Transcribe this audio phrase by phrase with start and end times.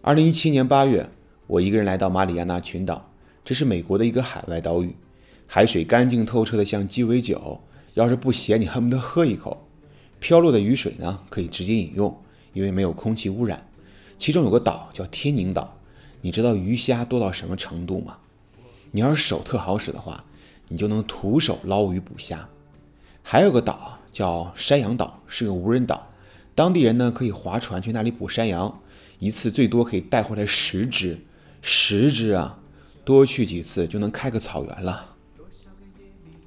[0.00, 1.10] 二零一七年八月，
[1.48, 3.10] 我一个人来到马里亚纳群岛，
[3.44, 4.94] 这是美国的一个海外岛屿，
[5.46, 7.60] 海水干净透彻的像鸡尾酒，
[7.94, 9.66] 要是不咸，你恨不得喝一口。
[10.20, 12.16] 飘落的雨水呢，可以直接饮用，
[12.52, 13.68] 因为没有空气污染。
[14.16, 15.76] 其中有个岛叫天宁岛，
[16.20, 18.18] 你知道鱼虾多到什么程度吗？
[18.92, 20.24] 你要是手特好使的话，
[20.68, 22.48] 你就能徒手捞鱼捕虾。
[23.20, 26.08] 还有个岛叫山羊岛，是个无人岛，
[26.54, 28.80] 当地人呢可以划船去那里捕山羊。
[29.18, 31.18] 一次最多可以带回来十只，
[31.60, 32.60] 十只啊，
[33.04, 35.16] 多去几次就能开个草原了。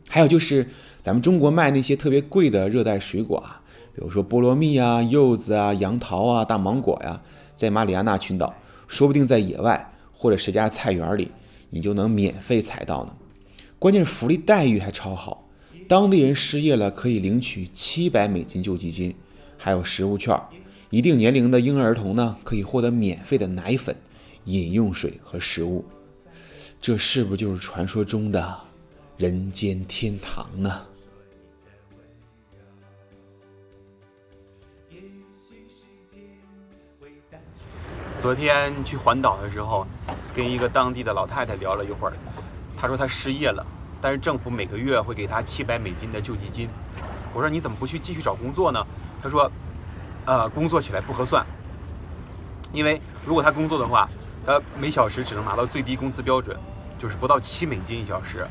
[0.10, 0.68] 还有就是
[1.02, 3.62] 咱们中国卖那些特别贵的热带水果啊，
[3.96, 7.22] 比如说菠萝蜜啊、柚子啊、杨桃啊、大芒果呀，
[7.56, 8.54] 在马里亚纳群岛，
[8.88, 11.32] 说不定在野外或者谁家菜园里，
[11.70, 13.16] 你就能免费采到呢。
[13.80, 15.50] 关键是福利待遇还超好，
[15.88, 19.16] 当地人失业了可以领取七百美金救济金，
[19.58, 20.40] 还有食物券。
[20.92, 23.96] 一定年龄的婴儿儿童呢，可以获得免费的奶粉、
[24.44, 25.86] 饮用水和食物。
[26.82, 28.60] 这是不是就是传说中的
[29.16, 30.86] 人间天堂呢？
[38.20, 39.88] 昨天去环岛的时候，
[40.36, 42.14] 跟一个当地的老太太聊了一会儿，
[42.76, 43.66] 她说她失业了，
[44.02, 46.68] 但是政府每个月会给她七百美金的救济金。
[47.34, 48.86] 我说你怎么不去继续找工作呢？
[49.24, 49.50] 她说。
[50.32, 51.46] 呃，工作起来不合算，
[52.72, 54.08] 因为如果他工作的话，
[54.46, 56.58] 他每小时只能拿到最低工资标准，
[56.98, 58.48] 就是不到七美金一小时。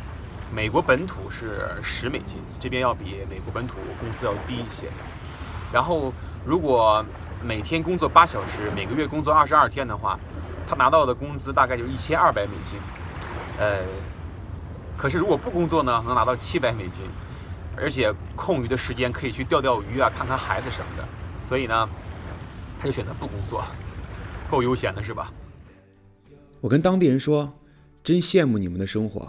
[0.52, 4.88] 美国本土是十美金，这边要比美国本土工资要低一些。
[5.72, 6.12] 然后，
[6.44, 7.02] 如果
[7.42, 10.18] 每天工作八小时，每个月工作二十二天的话，
[10.68, 12.78] 他拿到的工资大概就一千二百美金。
[13.58, 13.78] 呃，
[14.98, 17.08] 可是如果不工作呢，能拿到七百美金，
[17.74, 21.08] 而且空余的时间可以去钓钓鱼啊，看看孩子什么的。
[21.50, 21.88] 所以呢，
[22.78, 23.64] 他就选择不工作，
[24.48, 25.32] 够悠闲的是吧？
[26.60, 27.52] 我跟当地人说，
[28.04, 29.28] 真羡慕你们的生活，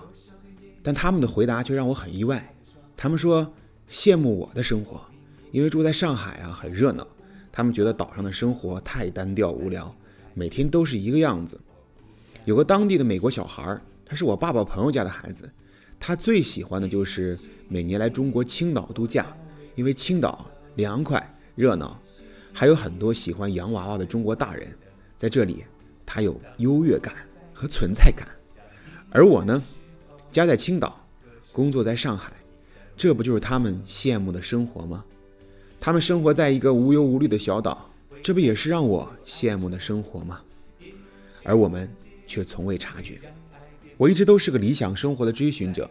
[0.84, 2.54] 但他们的回答却让我很意外。
[2.96, 3.52] 他们说
[3.90, 5.02] 羡慕我的生活，
[5.52, 7.08] 因为住在上海啊很热闹，
[7.52, 9.92] 他们觉得岛上的生活太单调无聊，
[10.36, 11.60] 每天都是一个样子。
[12.46, 13.76] 有个当地的美国小孩，
[14.06, 15.52] 他是我爸爸朋友家的孩子，
[16.00, 17.36] 他最喜欢的就是
[17.68, 19.36] 每年来中国青岛度假，
[19.74, 22.02] 因为青岛凉快热闹。
[22.52, 24.68] 还有很多喜欢洋娃娃的中国大人，
[25.16, 25.64] 在这里，
[26.04, 27.14] 他有优越感
[27.54, 28.28] 和存在感。
[29.12, 29.62] 而我呢，
[30.32, 31.06] 家在青岛，
[31.52, 32.34] 工作在上海，
[32.98, 35.06] 这不就是他们羡慕的生活吗？
[35.80, 37.90] 他们生活在一个无忧无虑的小岛，
[38.24, 40.42] 这不也是让我羡慕的生活吗？
[41.44, 41.88] 而我们
[42.26, 43.22] 却从未察觉。
[43.98, 45.90] 我一直都是个理想生活的追寻者，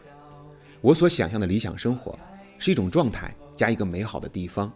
[0.81, 2.19] 我所想象的理想生活，
[2.59, 4.71] 是一种状态加一个美好的地方。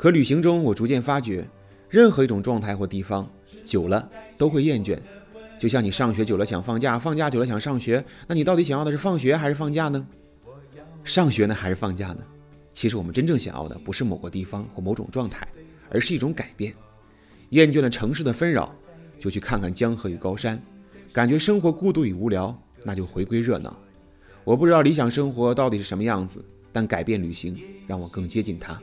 [0.00, 1.46] 可旅行中，我逐渐发觉，
[1.90, 3.30] 任何一种状态或地方
[3.66, 4.98] 久了都会厌倦。
[5.58, 10.06] 就像你上学久了想放假，放假久了想上学，那你到底想要的是放学还是放假呢？
[11.04, 12.22] 上学呢还是放假呢？
[12.72, 15.46] 其实我们真正想要的不是某个地方或某种状态，
[15.90, 16.72] 而是一种改变。
[17.50, 18.74] 厌倦了城市的纷扰，
[19.18, 20.56] 就去看看江河与高山；
[21.12, 23.78] 感觉生活孤独与无聊，那就回归热闹。
[24.44, 28.80] 我不知道理想生活到底是什么样子，但改变旅行让我更接近它。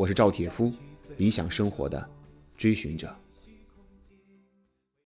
[0.00, 0.72] 我是赵铁夫，
[1.18, 2.10] 理想生活的
[2.56, 3.14] 追寻者。